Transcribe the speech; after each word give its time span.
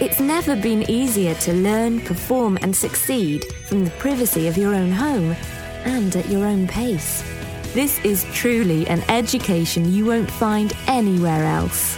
It's 0.00 0.20
never 0.20 0.54
been 0.54 0.88
easier 0.88 1.34
to 1.34 1.52
learn, 1.52 2.00
perform, 2.02 2.56
and 2.62 2.74
succeed 2.74 3.44
from 3.66 3.84
the 3.84 3.90
privacy 3.92 4.46
of 4.46 4.56
your 4.56 4.72
own 4.72 4.92
home 4.92 5.34
and 5.84 6.14
at 6.14 6.28
your 6.28 6.46
own 6.46 6.68
pace. 6.68 7.24
This 7.74 7.98
is 8.04 8.24
truly 8.32 8.86
an 8.86 9.02
education 9.08 9.92
you 9.92 10.06
won't 10.06 10.30
find 10.30 10.72
anywhere 10.86 11.44
else. 11.44 11.96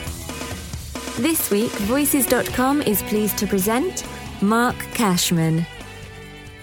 This 1.19 1.51
week, 1.51 1.73
Voices.com 1.73 2.81
is 2.81 3.03
pleased 3.03 3.37
to 3.37 3.47
present 3.47 4.07
Mark 4.41 4.77
Cashman. 4.95 5.67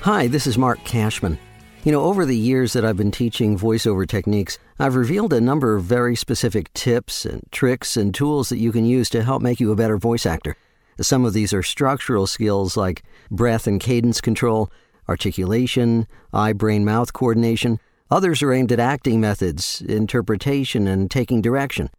Hi, 0.02 0.26
this 0.26 0.48
is 0.48 0.58
Mark 0.58 0.84
Cashman. 0.86 1.38
You 1.84 1.92
know, 1.92 2.02
over 2.02 2.26
the 2.26 2.36
years 2.36 2.74
that 2.74 2.84
I've 2.84 2.98
been 2.98 3.12
teaching 3.12 3.60
voiceover 3.60 4.08
techniques, 4.08 4.58
I've 4.80 4.96
revealed 4.96 5.34
a 5.34 5.40
number 5.40 5.76
of 5.76 5.84
very 5.84 6.16
specific 6.16 6.74
tips 6.74 7.26
and 7.26 7.44
tricks 7.52 7.96
and 7.96 8.12
tools 8.12 8.50
that 8.50 8.58
you 8.58 8.72
can 8.72 8.86
use 8.86 9.08
to 9.12 9.22
help 9.22 9.44
make 9.44 9.60
you 9.60 9.72
a 9.72 9.76
better 9.76 9.98
voice 9.98 10.26
actor. 10.26 10.58
Some 11.00 11.26
of 11.26 11.34
these 11.34 11.54
are 11.54 11.64
structural 11.64 12.28
skills 12.28 12.76
like 12.76 13.04
breath 13.30 13.68
and 13.68 13.80
cadence 13.80 14.22
control, 14.22 14.72
articulation, 15.08 16.08
eye 16.34 16.54
brain 16.54 16.84
mouth 16.84 17.14
coordination. 17.14 17.80
Others 18.10 18.42
are 18.42 18.54
aimed 18.54 18.72
at 18.72 18.80
acting 18.80 19.20
methods, 19.20 19.82
interpretation, 19.82 20.88
and 20.88 21.12
taking 21.12 21.42
direction. 21.42 21.90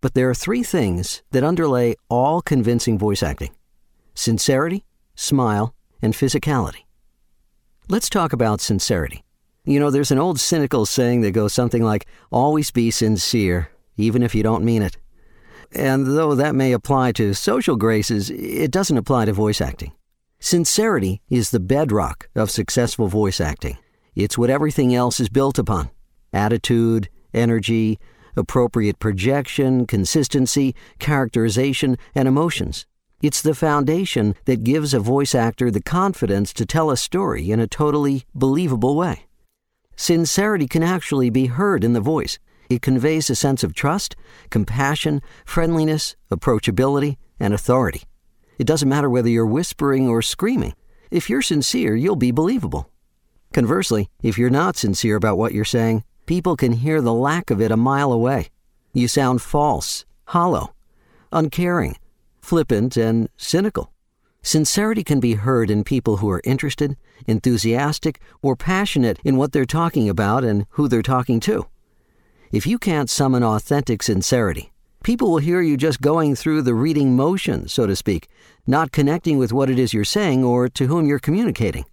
But 0.00 0.14
there 0.14 0.28
are 0.28 0.34
three 0.34 0.62
things 0.62 1.22
that 1.30 1.44
underlay 1.44 1.94
all 2.08 2.42
convincing 2.42 2.98
voice 2.98 3.22
acting 3.22 3.52
sincerity, 4.14 4.84
smile, 5.14 5.74
and 6.02 6.12
physicality. 6.12 6.84
Let's 7.88 8.10
talk 8.10 8.32
about 8.32 8.60
sincerity. 8.60 9.24
You 9.64 9.78
know, 9.78 9.90
there's 9.90 10.10
an 10.10 10.18
old 10.18 10.40
cynical 10.40 10.86
saying 10.86 11.20
that 11.20 11.30
goes 11.30 11.52
something 11.52 11.82
like, 11.82 12.06
always 12.30 12.70
be 12.70 12.90
sincere, 12.90 13.70
even 13.96 14.22
if 14.22 14.34
you 14.34 14.42
don't 14.42 14.64
mean 14.64 14.82
it. 14.82 14.96
And 15.74 16.06
though 16.06 16.34
that 16.34 16.54
may 16.54 16.72
apply 16.72 17.12
to 17.12 17.34
social 17.34 17.76
graces, 17.76 18.30
it 18.30 18.70
doesn't 18.70 18.98
apply 18.98 19.24
to 19.24 19.32
voice 19.32 19.60
acting. 19.60 19.92
Sincerity 20.38 21.22
is 21.30 21.50
the 21.50 21.60
bedrock 21.60 22.28
of 22.34 22.50
successful 22.50 23.06
voice 23.06 23.40
acting. 23.40 23.78
It's 24.14 24.36
what 24.36 24.50
everything 24.50 24.94
else 24.94 25.20
is 25.20 25.28
built 25.28 25.58
upon 25.58 25.90
attitude, 26.32 27.08
energy, 27.32 27.98
appropriate 28.36 28.98
projection, 28.98 29.86
consistency, 29.86 30.74
characterization, 30.98 31.96
and 32.14 32.26
emotions. 32.26 32.86
It's 33.22 33.42
the 33.42 33.54
foundation 33.54 34.34
that 34.46 34.64
gives 34.64 34.92
a 34.92 34.98
voice 34.98 35.34
actor 35.34 35.70
the 35.70 35.82
confidence 35.82 36.52
to 36.54 36.66
tell 36.66 36.90
a 36.90 36.96
story 36.96 37.50
in 37.50 37.60
a 37.60 37.68
totally 37.68 38.24
believable 38.34 38.96
way. 38.96 39.26
Sincerity 39.94 40.66
can 40.66 40.82
actually 40.82 41.30
be 41.30 41.46
heard 41.46 41.84
in 41.84 41.92
the 41.92 42.00
voice 42.00 42.38
it 42.74 42.82
conveys 42.82 43.30
a 43.30 43.34
sense 43.34 43.62
of 43.62 43.74
trust, 43.74 44.16
compassion, 44.50 45.22
friendliness, 45.44 46.16
approachability, 46.30 47.16
and 47.38 47.52
authority. 47.52 48.02
It 48.58 48.66
doesn't 48.66 48.88
matter 48.88 49.10
whether 49.10 49.28
you're 49.28 49.46
whispering 49.46 50.08
or 50.08 50.22
screaming. 50.22 50.74
If 51.10 51.28
you're 51.28 51.42
sincere, 51.42 51.96
you'll 51.96 52.16
be 52.16 52.30
believable. 52.30 52.88
Conversely, 53.52 54.08
if 54.22 54.38
you're 54.38 54.50
not 54.50 54.76
sincere 54.76 55.16
about 55.16 55.36
what 55.36 55.52
you're 55.52 55.64
saying, 55.64 56.04
people 56.26 56.56
can 56.56 56.72
hear 56.72 57.00
the 57.00 57.12
lack 57.12 57.50
of 57.50 57.60
it 57.60 57.70
a 57.70 57.76
mile 57.76 58.12
away. 58.12 58.48
You 58.94 59.08
sound 59.08 59.42
false, 59.42 60.04
hollow, 60.26 60.74
uncaring, 61.32 61.96
flippant, 62.40 62.96
and 62.96 63.28
cynical. 63.36 63.92
Sincerity 64.42 65.04
can 65.04 65.20
be 65.20 65.34
heard 65.34 65.70
in 65.70 65.84
people 65.84 66.16
who 66.16 66.28
are 66.30 66.40
interested, 66.44 66.96
enthusiastic, 67.26 68.20
or 68.42 68.56
passionate 68.56 69.18
in 69.22 69.36
what 69.36 69.52
they're 69.52 69.64
talking 69.64 70.08
about 70.08 70.44
and 70.44 70.66
who 70.70 70.88
they're 70.88 71.02
talking 71.02 71.38
to. 71.40 71.66
If 72.52 72.66
you 72.66 72.78
can't 72.78 73.08
summon 73.08 73.42
authentic 73.42 74.02
sincerity, 74.02 74.72
people 75.02 75.30
will 75.30 75.38
hear 75.38 75.62
you 75.62 75.78
just 75.78 76.02
going 76.02 76.34
through 76.34 76.60
the 76.60 76.74
reading 76.74 77.16
motion, 77.16 77.66
so 77.66 77.86
to 77.86 77.96
speak, 77.96 78.28
not 78.66 78.92
connecting 78.92 79.38
with 79.38 79.54
what 79.54 79.70
it 79.70 79.78
is 79.78 79.94
you're 79.94 80.04
saying 80.04 80.44
or 80.44 80.68
to 80.68 80.86
whom 80.86 81.06
you're 81.06 81.18
communicating. 81.18 81.86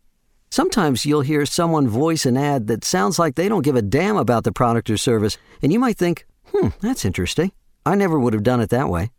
Sometimes 0.49 1.05
you'll 1.05 1.21
hear 1.21 1.45
someone 1.45 1.87
voice 1.87 2.25
an 2.25 2.35
ad 2.35 2.67
that 2.67 2.83
sounds 2.83 3.17
like 3.17 3.35
they 3.35 3.47
don't 3.47 3.63
give 3.63 3.77
a 3.77 3.81
damn 3.81 4.17
about 4.17 4.43
the 4.43 4.51
product 4.51 4.89
or 4.89 4.97
service, 4.97 5.37
and 5.61 5.71
you 5.71 5.79
might 5.79 5.97
think, 5.97 6.25
hmm, 6.47 6.67
that's 6.81 7.05
interesting. 7.05 7.53
I 7.85 7.95
never 7.95 8.19
would 8.19 8.33
have 8.33 8.43
done 8.43 8.59
it 8.59 8.69
that 8.69 8.89
way. 8.89 9.11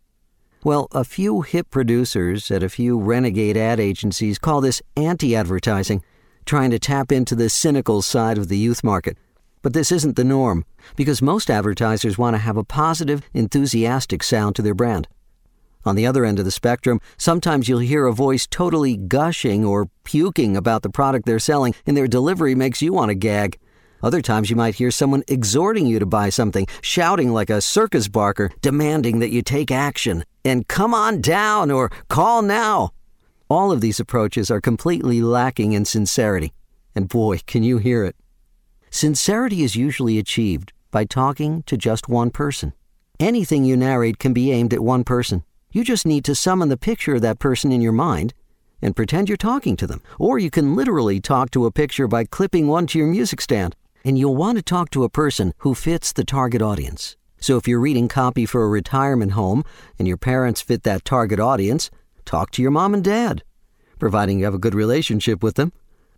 Well, 0.62 0.89
a 0.93 1.05
few 1.05 1.41
hip 1.41 1.71
producers 1.71 2.50
at 2.50 2.62
a 2.62 2.69
few 2.69 2.99
renegade 2.99 3.56
ad 3.56 3.81
agencies 3.81 4.39
call 4.39 4.61
this 4.61 4.83
anti 4.95 5.34
advertising, 5.34 6.05
trying 6.45 6.71
to 6.73 6.79
tap 6.79 7.11
into 7.11 7.34
the 7.34 7.49
cynical 7.49 8.03
side 8.03 8.37
of 8.37 8.49
the 8.49 8.59
youth 8.59 8.84
market. 8.84 9.17
But 9.62 9.75
this 9.75 9.93
isn't 9.93 10.16
the 10.16 10.25
norm, 10.25 10.65
because 10.97 11.21
most 11.21 11.50
advertisers 11.50 12.16
want 12.16 12.34
to 12.34 12.38
have 12.38 12.56
a 12.56 12.65
positive, 12.65 13.22
enthusiastic 13.34 14.22
sound 14.22 14.56
to 14.56 14.62
their 14.62 14.75
brand. 14.75 15.06
On 15.84 15.97
the 15.97 16.06
other 16.06 16.25
end 16.25 16.38
of 16.38 16.44
the 16.44 16.50
spectrum, 16.50 17.00
sometimes 17.16 17.69
you'll 17.69 17.78
hear 17.78 18.06
a 18.06 18.12
voice 18.12 18.47
totally 18.47 18.97
gushing 18.97 19.65
or 19.65 19.91
puking 20.04 20.56
about 20.56 20.82
the 20.82 20.91
product 20.91 21.26
they're 21.26 21.38
selling, 21.38 21.75
and 21.87 21.97
their 21.97 22.06
delivery 22.06 22.54
makes 22.54 22.82
you 22.82 22.93
want 22.93 23.09
to 23.09 23.15
gag. 23.15 23.59
Other 24.03 24.22
times 24.22 24.49
you 24.49 24.56
might 24.56 24.76
hear 24.76 24.91
someone 24.91 25.25
exhorting 25.28 25.87
you 25.87 25.99
to 25.99 26.06
buy 26.06 26.31
something, 26.31 26.66
shouting 26.81 27.32
like 27.32 27.50
a 27.50 27.60
circus 27.60 28.09
barker, 28.09 28.50
demanding 28.62 29.19
that 29.19 29.31
you 29.31 29.43
take 29.43 29.70
action, 29.70 30.25
and 30.44 30.69
come 30.69 30.94
on 30.94 31.20
down 31.20 31.70
or 31.70 31.91
call 32.09 32.41
now. 32.41 32.91
All 33.49 33.72
of 33.72 33.81
these 33.81 34.00
approaches 34.00 34.50
are 34.50 34.60
completely 34.60 35.20
lacking 35.20 35.72
in 35.72 35.84
sincerity. 35.84 36.53
And 36.94 37.09
boy, 37.09 37.41
can 37.47 37.62
you 37.62 37.78
hear 37.78 38.04
it. 38.04 38.16
Sincerity 38.93 39.62
is 39.62 39.77
usually 39.77 40.19
achieved 40.19 40.73
by 40.91 41.05
talking 41.05 41.62
to 41.62 41.77
just 41.77 42.09
one 42.09 42.31
person. 42.31 42.73
Anything 43.21 43.65
you 43.65 43.77
narrate 43.77 44.19
can 44.19 44.33
be 44.33 44.51
aimed 44.51 44.75
at 44.75 44.81
one 44.81 45.05
person. 45.05 45.45
You 45.71 45.84
just 45.84 46.05
need 46.05 46.25
to 46.25 46.34
summon 46.34 46.69
the 46.69 46.77
picture 46.77 47.15
of 47.15 47.23
that 47.23 47.39
person 47.39 47.71
in 47.71 47.81
your 47.81 47.93
mind 47.93 48.34
and 48.83 48.97
pretend 48.97 49.29
you're 49.29 49.37
talking 49.37 49.77
to 49.77 49.87
them. 49.87 50.03
Or 50.19 50.41
you 50.41 50.50
can 50.50 50.75
literally 50.75 51.21
talk 51.21 51.53
to 51.53 51.67
a 51.67 51.71
picture 51.71 52.09
by 52.09 52.25
clipping 52.25 52.67
one 52.67 52.89
to 52.89 52.99
your 52.99 53.06
music 53.06 53.41
stand. 53.41 53.77
And 54.05 54.19
you'll 54.19 54.34
want 54.34 54.59
to 54.59 54.62
talk 54.62 54.91
to 54.91 55.05
a 55.05 55.11
person 55.11 55.55
who 55.59 55.75
fits 55.75 56.12
the 56.12 56.25
target 56.25 56.61
audience. 56.61 57.17
So 57.39 57.56
if 57.56 57.69
you're 57.69 57.79
reading 57.79 58.09
copy 58.09 58.45
for 58.45 58.65
a 58.65 58.69
retirement 58.69 59.33
home 59.33 59.62
and 60.00 60.09
your 60.09 60.17
parents 60.17 60.62
fit 60.62 60.83
that 60.83 61.05
target 61.05 61.39
audience, 61.39 61.91
talk 62.25 62.50
to 62.53 62.62
your 62.62 62.73
mom 62.73 62.95
and 62.95 63.05
dad, 63.05 63.45
providing 64.00 64.41
you 64.41 64.47
have 64.47 64.55
a 64.55 64.59
good 64.59 64.75
relationship 64.75 65.45
with 65.45 65.55
them. 65.55 65.73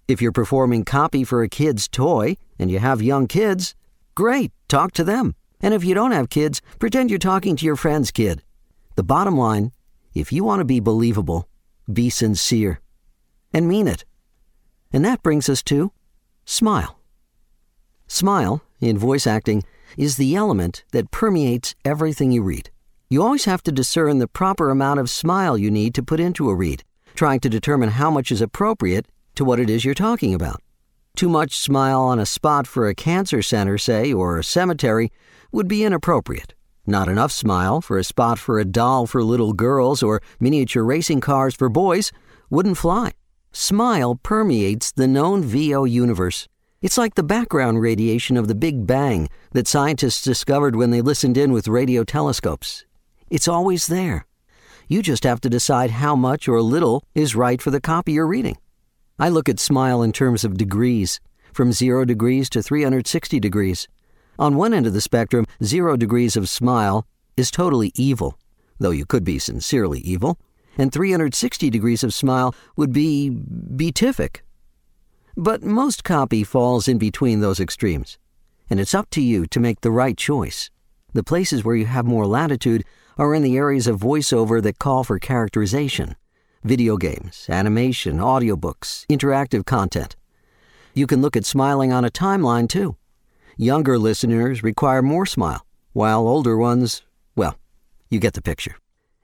If 0.08 0.20
you're 0.20 0.32
performing 0.32 0.84
copy 0.84 1.24
for 1.24 1.42
a 1.42 1.48
kid's 1.48 1.88
toy 1.88 2.36
and 2.58 2.70
you 2.70 2.78
have 2.78 3.02
young 3.02 3.26
kids, 3.26 3.74
great, 4.14 4.52
talk 4.68 4.92
to 4.92 5.04
them. 5.04 5.34
And 5.60 5.72
if 5.72 5.84
you 5.84 5.94
don't 5.94 6.10
have 6.10 6.28
kids, 6.28 6.60
pretend 6.78 7.10
you're 7.10 7.18
talking 7.18 7.56
to 7.56 7.64
your 7.64 7.76
friend's 7.76 8.10
kid. 8.10 8.42
The 8.96 9.04
bottom 9.04 9.36
line 9.36 9.72
if 10.14 10.30
you 10.30 10.44
want 10.44 10.60
to 10.60 10.64
be 10.64 10.80
believable, 10.80 11.48
be 11.90 12.10
sincere 12.10 12.80
and 13.52 13.66
mean 13.66 13.88
it. 13.88 14.04
And 14.92 15.04
that 15.04 15.22
brings 15.22 15.48
us 15.48 15.62
to 15.64 15.90
smile. 16.44 16.98
Smile, 18.06 18.62
in 18.80 18.98
voice 18.98 19.26
acting, 19.26 19.64
is 19.96 20.16
the 20.16 20.34
element 20.36 20.84
that 20.92 21.10
permeates 21.10 21.74
everything 21.84 22.30
you 22.30 22.42
read. 22.42 22.70
You 23.08 23.22
always 23.22 23.46
have 23.46 23.62
to 23.62 23.72
discern 23.72 24.18
the 24.18 24.28
proper 24.28 24.70
amount 24.70 25.00
of 25.00 25.08
smile 25.08 25.56
you 25.56 25.70
need 25.70 25.94
to 25.94 26.02
put 26.02 26.20
into 26.20 26.50
a 26.50 26.54
read, 26.54 26.84
trying 27.14 27.40
to 27.40 27.48
determine 27.48 27.90
how 27.90 28.10
much 28.10 28.30
is 28.30 28.42
appropriate 28.42 29.06
to 29.34 29.44
what 29.44 29.60
it 29.60 29.70
is 29.70 29.84
you're 29.84 29.94
talking 29.94 30.34
about. 30.34 30.62
Too 31.16 31.28
much 31.28 31.56
smile 31.56 32.00
on 32.00 32.18
a 32.18 32.26
spot 32.26 32.66
for 32.66 32.88
a 32.88 32.94
cancer 32.94 33.42
center, 33.42 33.78
say, 33.78 34.12
or 34.12 34.38
a 34.38 34.44
cemetery, 34.44 35.12
would 35.52 35.68
be 35.68 35.84
inappropriate. 35.84 36.54
Not 36.86 37.08
enough 37.08 37.30
smile 37.30 37.80
for 37.80 37.98
a 37.98 38.04
spot 38.04 38.38
for 38.38 38.58
a 38.58 38.64
doll 38.64 39.06
for 39.06 39.22
little 39.22 39.52
girls 39.52 40.02
or 40.02 40.20
miniature 40.40 40.82
racing 40.82 41.20
cars 41.20 41.54
for 41.54 41.68
boys 41.68 42.10
wouldn't 42.50 42.78
fly. 42.78 43.12
Smile 43.52 44.16
permeates 44.16 44.90
the 44.90 45.06
known 45.06 45.42
VO 45.42 45.84
universe. 45.84 46.48
It's 46.80 46.98
like 46.98 47.14
the 47.14 47.22
background 47.22 47.80
radiation 47.80 48.36
of 48.36 48.48
the 48.48 48.56
Big 48.56 48.86
Bang 48.86 49.28
that 49.52 49.68
scientists 49.68 50.24
discovered 50.24 50.74
when 50.74 50.90
they 50.90 51.00
listened 51.00 51.36
in 51.36 51.52
with 51.52 51.68
radio 51.68 52.02
telescopes. 52.02 52.84
It's 53.30 53.46
always 53.46 53.86
there. 53.86 54.26
You 54.88 55.02
just 55.02 55.22
have 55.22 55.40
to 55.42 55.48
decide 55.48 55.92
how 55.92 56.16
much 56.16 56.48
or 56.48 56.60
little 56.60 57.04
is 57.14 57.36
right 57.36 57.62
for 57.62 57.70
the 57.70 57.80
copy 57.80 58.12
you're 58.12 58.26
reading. 58.26 58.56
I 59.18 59.28
look 59.28 59.48
at 59.48 59.60
smile 59.60 60.02
in 60.02 60.12
terms 60.12 60.42
of 60.42 60.56
degrees, 60.56 61.20
from 61.52 61.72
0 61.72 62.06
degrees 62.06 62.48
to 62.50 62.62
360 62.62 63.38
degrees. 63.38 63.86
On 64.38 64.56
one 64.56 64.72
end 64.72 64.86
of 64.86 64.94
the 64.94 65.00
spectrum, 65.00 65.46
0 65.62 65.96
degrees 65.96 66.36
of 66.36 66.48
smile 66.48 67.06
is 67.36 67.50
totally 67.50 67.92
evil, 67.94 68.38
though 68.78 68.90
you 68.90 69.04
could 69.04 69.22
be 69.22 69.38
sincerely 69.38 70.00
evil, 70.00 70.38
and 70.78 70.90
360 70.90 71.68
degrees 71.68 72.02
of 72.02 72.14
smile 72.14 72.54
would 72.76 72.92
be 72.92 73.28
beatific. 73.30 74.42
But 75.36 75.62
most 75.62 76.04
copy 76.04 76.42
falls 76.42 76.88
in 76.88 76.98
between 76.98 77.40
those 77.40 77.60
extremes. 77.60 78.18
And 78.70 78.80
it's 78.80 78.94
up 78.94 79.10
to 79.10 79.20
you 79.20 79.46
to 79.46 79.60
make 79.60 79.82
the 79.82 79.90
right 79.90 80.16
choice. 80.16 80.70
The 81.12 81.22
places 81.22 81.64
where 81.64 81.76
you 81.76 81.84
have 81.86 82.06
more 82.06 82.26
latitude 82.26 82.84
are 83.18 83.34
in 83.34 83.42
the 83.42 83.58
areas 83.58 83.86
of 83.86 84.00
voiceover 84.00 84.62
that 84.62 84.78
call 84.78 85.04
for 85.04 85.18
characterization 85.18 86.16
video 86.64 86.96
games, 86.96 87.46
animation, 87.48 88.18
audiobooks, 88.18 89.06
interactive 89.08 89.66
content. 89.66 90.16
You 90.94 91.06
can 91.06 91.22
look 91.22 91.36
at 91.36 91.44
smiling 91.44 91.92
on 91.92 92.04
a 92.04 92.10
timeline 92.10 92.68
too. 92.68 92.96
Younger 93.56 93.98
listeners 93.98 94.62
require 94.62 95.02
more 95.02 95.26
smile, 95.26 95.66
while 95.92 96.26
older 96.26 96.56
ones, 96.56 97.02
well, 97.36 97.56
you 98.08 98.18
get 98.18 98.34
the 98.34 98.42
picture. 98.42 98.76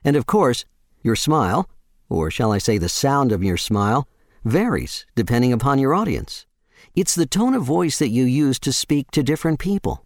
And 0.04 0.16
of 0.16 0.26
course, 0.26 0.64
your 1.02 1.16
smile, 1.16 1.68
or 2.08 2.30
shall 2.30 2.52
I 2.52 2.58
say 2.58 2.78
the 2.78 2.88
sound 2.88 3.32
of 3.32 3.42
your 3.42 3.56
smile, 3.56 4.08
varies 4.44 5.06
depending 5.14 5.52
upon 5.52 5.78
your 5.78 5.94
audience. 5.94 6.46
It's 6.94 7.14
the 7.14 7.26
tone 7.26 7.54
of 7.54 7.62
voice 7.62 7.98
that 7.98 8.08
you 8.08 8.24
use 8.24 8.58
to 8.60 8.72
speak 8.72 9.10
to 9.12 9.22
different 9.22 9.58
people. 9.58 10.04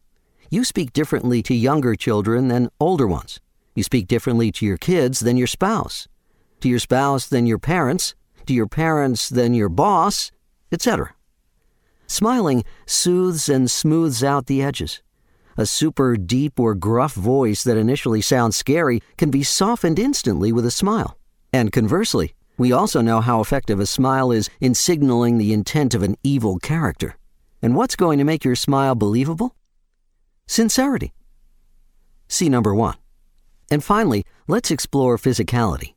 You 0.50 0.64
speak 0.64 0.93
differently 0.93 1.43
to 1.44 1.55
younger 1.55 1.94
children 1.94 2.49
than 2.49 2.70
older 2.78 3.06
ones. 3.06 3.40
You 3.75 3.82
speak 3.82 4.06
differently 4.06 4.52
to 4.52 4.67
your 4.67 4.76
kids 4.76 5.20
than 5.20 5.37
your 5.37 5.46
spouse, 5.46 6.06
to 6.62 6.69
your 6.69 6.79
spouse 6.79 7.26
then 7.26 7.47
your 7.47 7.59
parents, 7.59 8.14
to 8.47 8.55
your 8.55 8.67
parents 8.67 9.29
then 9.29 9.55
your 9.55 9.69
boss, 9.69 10.31
etc. 10.73 11.14
Smiling 12.06 12.64
soothes 12.87 13.49
and 13.49 13.70
smooths 13.70 14.25
out 14.25 14.47
the 14.47 14.62
edges. 14.62 15.03
A 15.56 15.67
super 15.67 16.17
deep 16.17 16.59
or 16.59 16.75
gruff 16.75 17.14
voice 17.14 17.62
that 17.64 17.76
initially 17.76 18.23
sounds 18.23 18.56
scary 18.56 19.03
can 19.17 19.31
be 19.31 19.43
softened 19.43 19.99
instantly 19.99 20.50
with 20.50 20.64
a 20.64 20.70
smile. 20.70 21.19
And 21.53 21.70
conversely, 21.70 22.35
we 22.56 22.73
also 22.73 23.00
know 23.00 23.20
how 23.20 23.41
effective 23.41 23.81
a 23.81 23.87
smile 23.87 24.31
is 24.31 24.49
in 24.61 24.75
signaling 24.75 25.38
the 25.38 25.53
intent 25.53 25.94
of 25.94 26.03
an 26.03 26.17
evil 26.23 26.59
character. 26.59 27.17
And 27.61 27.76
what's 27.76 27.97
going 27.97 28.19
to 28.19 28.25
make 28.25 28.44
your 28.44 28.56
smile 28.56 28.94
believable? 28.94 29.55
Sincerity. 30.47 31.12
See 32.29 32.49
number 32.49 32.75
one. 32.75 32.97
And 33.70 33.85
finally, 33.85 34.25
let's 34.49 34.70
explore 34.70 35.17
physicality. 35.17 35.94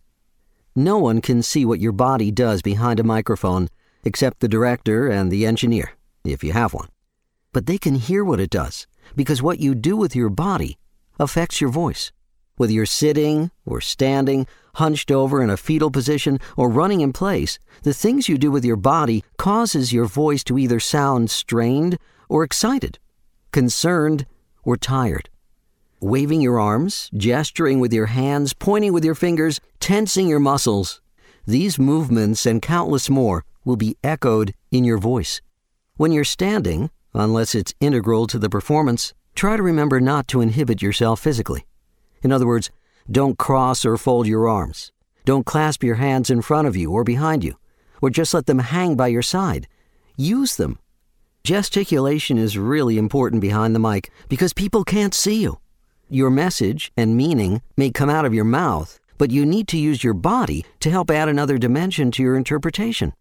No 0.78 0.98
one 0.98 1.22
can 1.22 1.42
see 1.42 1.64
what 1.64 1.80
your 1.80 1.94
body 1.94 2.32
does 2.32 2.62
behind 2.62 3.00
a 3.00 3.04
microphone 3.04 3.70
except 4.04 4.42
the 4.42 4.50
director 4.50 5.08
and 5.08 5.32
the 5.32 5.46
engineer, 5.46 5.92
if 6.26 6.44
you 6.44 6.52
have 6.52 6.74
one. 6.74 6.90
But 7.54 7.66
they 7.66 7.78
can 7.78 7.96
hear 7.96 8.26
what 8.26 8.42
it 8.42 8.50
does, 8.50 8.86
because 9.16 9.42
what 9.42 9.60
you 9.60 9.74
do 9.74 9.96
with 9.96 10.18
your 10.18 10.30
body 10.30 10.78
affects 11.18 11.62
your 11.62 11.70
voice. 11.70 12.12
Whether 12.58 12.74
you're 12.74 12.86
sitting 12.86 13.52
or 13.66 13.80
standing, 13.80 14.48
hunched 14.76 15.12
over 15.12 15.42
in 15.42 15.50
a 15.50 15.56
fetal 15.56 15.92
position, 15.92 16.40
or 16.58 16.70
running 16.70 17.00
in 17.00 17.14
place, 17.14 17.58
the 17.84 17.94
things 17.94 18.28
you 18.28 18.38
do 18.38 18.52
with 18.52 18.66
your 18.66 18.76
body 18.76 19.24
causes 19.38 19.94
your 19.94 20.06
voice 20.06 20.44
to 20.44 20.58
either 20.58 20.82
sound 20.82 21.32
strained 21.32 21.98
or 22.28 22.44
excited, 22.44 23.00
concerned 23.54 24.26
or 24.64 24.76
tired. 24.76 25.30
Waving 26.02 26.42
your 26.42 26.60
arms, 26.60 27.10
gesturing 27.16 27.80
with 27.80 27.94
your 27.94 28.08
hands, 28.08 28.54
pointing 28.54 28.92
with 28.92 29.06
your 29.06 29.16
fingers, 29.16 29.62
tensing 29.80 30.28
your 30.28 30.42
muscles. 30.42 31.02
These 31.48 31.80
movements 31.80 32.46
and 32.46 32.62
countless 32.62 33.10
more 33.10 33.46
will 33.64 33.78
be 33.78 33.96
echoed 34.04 34.54
in 34.72 34.84
your 34.84 34.98
voice. 34.98 35.42
When 35.96 36.12
you're 36.12 36.26
standing, 36.26 36.90
unless 37.14 37.56
it's 37.56 37.74
integral 37.80 38.28
to 38.28 38.38
the 38.38 38.50
performance, 38.50 39.14
try 39.36 39.56
to 39.56 39.64
remember 39.64 40.02
not 40.02 40.28
to 40.28 40.42
inhibit 40.42 40.82
yourself 40.82 41.22
physically. 41.22 41.66
In 42.22 42.32
other 42.32 42.46
words, 42.46 42.70
don't 43.10 43.38
cross 43.38 43.86
or 43.86 43.98
fold 43.98 44.28
your 44.28 44.50
arms. 44.50 44.92
Don't 45.24 45.46
clasp 45.46 45.84
your 45.84 45.96
hands 45.96 46.30
in 46.30 46.42
front 46.42 46.68
of 46.68 46.76
you 46.76 46.92
or 46.92 47.04
behind 47.06 47.44
you, 47.44 47.56
or 48.02 48.10
just 48.10 48.34
let 48.34 48.48
them 48.48 48.60
hang 48.60 48.96
by 48.96 49.08
your 49.08 49.22
side. 49.22 49.68
Use 50.18 50.58
them. 50.58 50.78
Gesticulation 51.44 52.38
is 52.38 52.58
really 52.58 52.98
important 52.98 53.42
behind 53.42 53.74
the 53.74 53.80
mic 53.80 54.10
because 54.28 54.52
people 54.52 54.84
can't 54.84 55.14
see 55.14 55.42
you. 55.42 55.60
Your 56.10 56.30
message 56.30 56.92
and 56.96 57.18
meaning 57.18 57.64
may 57.76 57.90
come 57.90 58.12
out 58.12 58.26
of 58.26 58.34
your 58.34 58.46
mouth, 58.46 59.00
but 59.18 59.32
you 59.32 59.44
need 59.44 59.68
to 59.70 59.78
use 59.78 60.04
your 60.04 60.14
body 60.14 60.64
to 60.82 60.92
help 60.92 61.10
add 61.10 61.28
another 61.28 61.58
dimension 61.58 62.12
to 62.12 62.22
your 62.22 62.36
interpretation. 62.36 63.14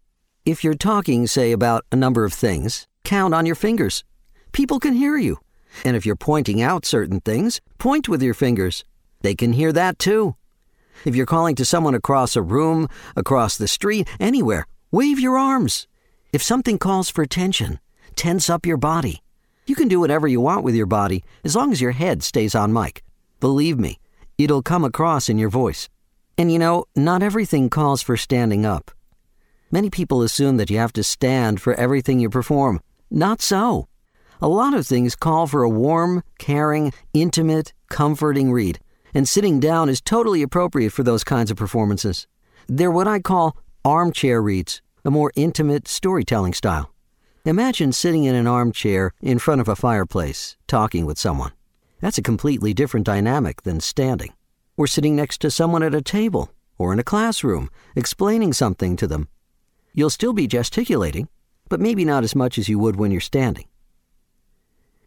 If 0.45 0.63
you're 0.63 0.75
talking, 0.75 1.25
say, 1.25 1.51
about 1.51 1.83
a 1.91 1.95
number 1.95 2.25
of 2.25 2.33
things, 2.33 2.85
count 3.03 3.33
on 3.33 3.47
your 3.47 3.55
fingers. 3.55 4.03
People 4.51 4.79
can 4.79 4.93
hear 4.93 5.17
you. 5.17 5.39
And 5.83 5.97
if 5.97 6.05
you're 6.05 6.15
pointing 6.15 6.61
out 6.61 6.85
certain 6.85 7.21
things, 7.21 7.59
point 7.79 8.07
with 8.07 8.21
your 8.21 8.35
fingers. 8.35 8.83
They 9.21 9.33
can 9.33 9.53
hear 9.53 9.73
that 9.73 9.97
too. 9.97 10.35
If 11.05 11.15
you're 11.15 11.25
calling 11.25 11.55
to 11.55 11.65
someone 11.65 11.95
across 11.95 12.35
a 12.35 12.43
room, 12.43 12.87
across 13.15 13.57
the 13.57 13.67
street, 13.67 14.07
anywhere, 14.19 14.67
wave 14.91 15.19
your 15.19 15.39
arms. 15.39 15.87
If 16.31 16.43
something 16.43 16.77
calls 16.77 17.09
for 17.09 17.23
attention, 17.23 17.79
tense 18.15 18.47
up 18.47 18.63
your 18.63 18.77
body. 18.77 19.23
You 19.67 19.75
can 19.75 19.87
do 19.87 19.99
whatever 19.99 20.27
you 20.27 20.41
want 20.41 20.63
with 20.63 20.75
your 20.75 20.85
body 20.85 21.23
as 21.43 21.55
long 21.55 21.71
as 21.71 21.81
your 21.81 21.91
head 21.91 22.21
stays 22.21 22.53
on 22.53 22.71
mic. 22.71 23.03
Believe 23.39 23.79
me, 23.79 23.99
it'll 24.37 24.61
come 24.61 24.85
across 24.85 25.27
in 25.27 25.39
your 25.39 25.49
voice. 25.49 25.89
And 26.37 26.51
you 26.51 26.59
know, 26.59 26.85
not 26.95 27.23
everything 27.23 27.69
calls 27.69 28.03
for 28.03 28.15
standing 28.15 28.65
up. 28.65 28.91
Many 29.71 29.89
people 29.89 30.21
assume 30.21 30.57
that 30.57 30.69
you 30.69 30.77
have 30.77 30.93
to 30.93 31.03
stand 31.03 31.61
for 31.61 31.73
everything 31.73 32.19
you 32.19 32.29
perform. 32.29 32.79
Not 33.09 33.41
so. 33.41 33.87
A 34.41 34.47
lot 34.47 34.73
of 34.73 34.85
things 34.85 35.15
call 35.15 35.47
for 35.47 35.63
a 35.63 35.69
warm, 35.69 36.23
caring, 36.37 36.93
intimate, 37.13 37.73
comforting 37.89 38.51
read, 38.51 38.79
and 39.13 39.27
sitting 39.27 39.59
down 39.59 39.89
is 39.89 40.01
totally 40.01 40.41
appropriate 40.43 40.91
for 40.91 41.03
those 41.03 41.23
kinds 41.23 41.49
of 41.49 41.57
performances. 41.57 42.27
They're 42.67 42.91
what 42.91 43.07
I 43.07 43.19
call 43.19 43.57
armchair 43.83 44.41
reads, 44.41 44.81
a 45.03 45.11
more 45.11 45.31
intimate 45.35 45.87
storytelling 45.87 46.53
style. 46.53 46.94
Imagine 47.47 47.91
sitting 47.91 48.23
in 48.23 48.33
an 48.33 48.47
armchair 48.47 49.13
in 49.21 49.37
front 49.37 49.61
of 49.61 49.67
a 49.67 49.75
fireplace, 49.75 50.57
talking 50.65 51.05
with 51.05 51.19
someone. 51.19 51.51
That's 52.01 52.17
a 52.17 52.23
completely 52.23 52.73
different 52.73 53.05
dynamic 53.05 53.61
than 53.61 53.81
standing. 53.81 54.33
Or 54.77 54.87
sitting 54.87 55.15
next 55.15 55.41
to 55.41 55.51
someone 55.51 55.83
at 55.83 55.93
a 55.93 56.01
table 56.01 56.51
or 56.79 56.91
in 56.91 56.97
a 56.97 57.03
classroom, 57.03 57.69
explaining 57.95 58.53
something 58.53 58.95
to 58.95 59.05
them. 59.05 59.27
You'll 59.93 60.09
still 60.09 60.33
be 60.33 60.47
gesticulating, 60.47 61.29
but 61.69 61.79
maybe 61.79 62.03
not 62.03 62.23
as 62.23 62.35
much 62.35 62.57
as 62.57 62.67
you 62.67 62.79
would 62.79 62.95
when 62.95 63.11
you're 63.11 63.21
standing. 63.21 63.65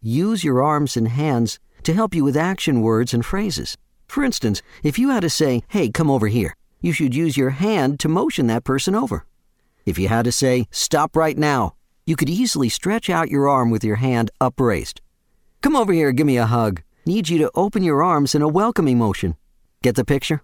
Use 0.00 0.44
your 0.44 0.62
arms 0.62 0.96
and 0.96 1.08
hands 1.08 1.58
to 1.82 1.92
help 1.92 2.14
you 2.14 2.22
with 2.22 2.36
action 2.36 2.82
words 2.82 3.12
and 3.12 3.26
phrases. 3.26 3.76
For 4.06 4.22
instance, 4.22 4.62
if 4.84 4.96
you 4.96 5.08
had 5.08 5.22
to 5.22 5.30
say, 5.30 5.64
hey, 5.70 5.90
come 5.90 6.08
over 6.08 6.28
here, 6.28 6.54
you 6.80 6.92
should 6.92 7.16
use 7.16 7.36
your 7.36 7.50
hand 7.50 7.98
to 7.98 8.08
motion 8.08 8.46
that 8.46 8.62
person 8.62 8.94
over. 8.94 9.26
If 9.84 9.98
you 9.98 10.06
had 10.06 10.24
to 10.26 10.30
say, 10.30 10.68
stop 10.70 11.16
right 11.16 11.36
now, 11.36 11.74
you 12.08 12.16
could 12.16 12.30
easily 12.30 12.70
stretch 12.70 13.10
out 13.10 13.28
your 13.28 13.46
arm 13.46 13.68
with 13.68 13.84
your 13.84 13.96
hand 13.96 14.30
upraised. 14.40 15.02
Come 15.60 15.76
over 15.76 15.92
here, 15.92 16.10
give 16.10 16.26
me 16.26 16.38
a 16.38 16.46
hug. 16.46 16.80
Need 17.04 17.28
you 17.28 17.36
to 17.36 17.50
open 17.54 17.82
your 17.82 18.02
arms 18.02 18.34
in 18.34 18.40
a 18.40 18.48
welcoming 18.48 18.96
motion. 18.96 19.36
Get 19.82 19.94
the 19.94 20.06
picture? 20.06 20.42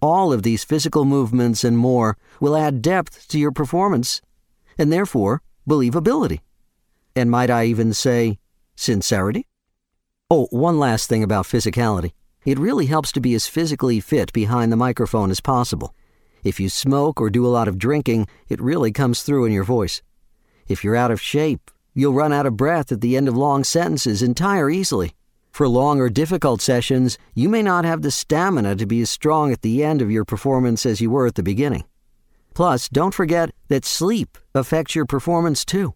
All 0.00 0.32
of 0.32 0.42
these 0.42 0.64
physical 0.64 1.04
movements 1.04 1.64
and 1.64 1.76
more 1.76 2.16
will 2.40 2.56
add 2.56 2.80
depth 2.80 3.28
to 3.28 3.38
your 3.38 3.52
performance, 3.52 4.22
and 4.78 4.90
therefore 4.90 5.42
believability. 5.68 6.40
And 7.14 7.30
might 7.30 7.50
I 7.50 7.66
even 7.66 7.92
say, 7.92 8.38
sincerity? 8.74 9.46
Oh, 10.30 10.46
one 10.46 10.78
last 10.78 11.10
thing 11.10 11.22
about 11.22 11.44
physicality. 11.44 12.12
It 12.46 12.58
really 12.58 12.86
helps 12.86 13.12
to 13.12 13.20
be 13.20 13.34
as 13.34 13.46
physically 13.46 14.00
fit 14.00 14.32
behind 14.32 14.72
the 14.72 14.76
microphone 14.76 15.30
as 15.30 15.42
possible. 15.42 15.94
If 16.42 16.58
you 16.58 16.70
smoke 16.70 17.20
or 17.20 17.28
do 17.28 17.44
a 17.44 17.52
lot 17.52 17.68
of 17.68 17.76
drinking, 17.76 18.28
it 18.48 18.62
really 18.62 18.92
comes 18.92 19.22
through 19.22 19.44
in 19.44 19.52
your 19.52 19.62
voice. 19.62 20.00
If 20.68 20.84
you're 20.84 20.96
out 20.96 21.10
of 21.10 21.20
shape, 21.20 21.70
you'll 21.94 22.12
run 22.12 22.32
out 22.32 22.46
of 22.46 22.56
breath 22.56 22.92
at 22.92 23.00
the 23.00 23.16
end 23.16 23.28
of 23.28 23.36
long 23.36 23.64
sentences 23.64 24.22
and 24.22 24.36
tire 24.36 24.70
easily. 24.70 25.12
For 25.50 25.68
long 25.68 26.00
or 26.00 26.08
difficult 26.08 26.62
sessions, 26.62 27.18
you 27.34 27.48
may 27.48 27.62
not 27.62 27.84
have 27.84 28.02
the 28.02 28.10
stamina 28.10 28.76
to 28.76 28.86
be 28.86 29.02
as 29.02 29.10
strong 29.10 29.52
at 29.52 29.62
the 29.62 29.84
end 29.84 30.00
of 30.00 30.10
your 30.10 30.24
performance 30.24 30.86
as 30.86 31.00
you 31.00 31.10
were 31.10 31.26
at 31.26 31.34
the 31.34 31.42
beginning. 31.42 31.84
Plus, 32.54 32.88
don't 32.88 33.14
forget 33.14 33.50
that 33.68 33.84
sleep 33.84 34.38
affects 34.54 34.94
your 34.94 35.06
performance 35.06 35.64
too, 35.64 35.94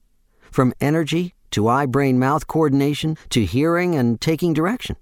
from 0.50 0.75
energy 0.80 1.35
to 1.52 1.68
eye 1.68 1.87
brain 1.87 2.18
mouth 2.18 2.46
coordination 2.46 3.16
to 3.30 3.44
hearing 3.44 3.94
and 3.94 4.20
taking 4.20 4.52
direction. 4.52 4.96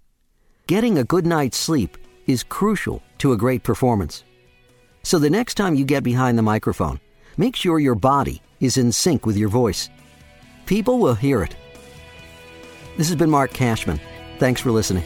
Getting 0.67 0.99
a 0.99 1.05
good 1.05 1.27
night's 1.27 1.57
sleep 1.57 1.99
is 2.27 2.45
crucial 2.45 3.03
to 3.19 3.33
a 3.33 3.37
great 3.37 3.65
performance. 3.65 4.25
So 5.03 5.19
the 5.19 5.31
next 5.31 5.55
time 5.55 5.75
you 5.75 5.85
get 5.85 6.03
behind 6.03 6.39
the 6.39 6.43
microphone, 6.43 7.01
make 7.37 7.57
sure 7.57 7.79
your 7.79 7.95
body 7.95 8.43
is 8.61 8.77
in 8.77 8.93
sync 8.93 9.27
with 9.27 9.37
your 9.37 9.49
voice. 9.49 9.91
People 10.67 10.99
will 10.99 11.15
hear 11.15 11.43
it. 11.43 11.57
This 12.97 13.09
has 13.09 13.17
been 13.17 13.31
Mark 13.31 13.53
Cashman. 13.53 14.01
Thanks 14.39 14.61
for 14.61 14.71
listening. 14.71 15.03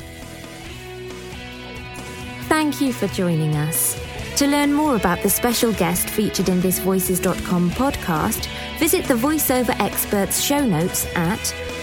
Thank 2.49 2.81
you 2.81 2.93
for 2.93 3.07
joining 3.09 3.57
us. 3.57 4.01
To 4.37 4.47
learn 4.47 4.73
more 4.73 4.95
about 4.97 5.23
the 5.23 5.31
special 5.31 5.73
guest 5.73 6.09
featured 6.09 6.49
in 6.49 6.61
this 6.61 6.79
Voices.com 6.79 7.73
podcast, 7.73 8.47
visit 8.79 9.05
the 9.07 9.15
VoiceOver 9.15 9.79
Experts 9.81 10.41
show 10.41 10.65
notes 10.65 11.07
at 11.17 11.41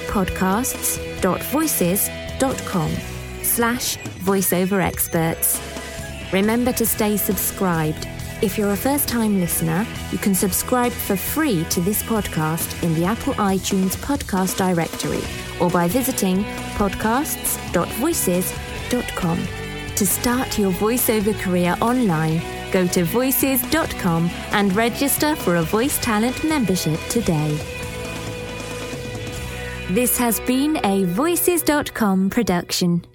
podcasts.voices.com 0.08 2.92
slash 3.44 3.98
voiceover 3.98 4.82
experts. 4.82 5.60
Remember 6.32 6.72
to 6.72 6.86
stay 6.86 7.18
subscribed 7.18 8.08
If 8.42 8.58
you're 8.58 8.74
a 8.74 8.78
first 8.78 9.08
time 9.08 9.40
listener, 9.40 9.88
you 10.12 10.18
can 10.18 10.36
subscribe 10.36 10.92
for 10.92 11.16
free 11.16 11.64
to 11.66 11.80
this 11.80 12.04
podcast 12.04 12.84
in 12.84 12.94
the 12.94 13.06
Apple 13.06 13.34
iTunes 13.36 13.96
podcast 13.96 14.58
directory 14.58 15.22
or 15.62 15.70
by 15.70 15.88
visiting 15.88 16.44
podcasts.voices.com. 16.76 19.48
To 19.96 20.06
start 20.06 20.60
your 20.60 20.74
voiceover 20.74 21.34
career 21.40 21.78
online, 21.80 22.42
go 22.72 22.86
to 22.88 23.06
voices.com 23.06 24.30
and 24.52 24.76
register 24.76 25.38
for 25.38 25.56
a 25.56 25.64
Voice 25.64 25.98
Talent 26.00 26.44
membership 26.44 27.00
today. 27.10 27.58
This 29.92 30.18
has 30.18 30.42
been 30.42 30.78
a 30.84 31.06
Voices.com 31.06 32.30
production. 32.30 33.06